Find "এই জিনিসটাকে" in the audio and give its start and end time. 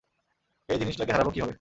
0.69-1.11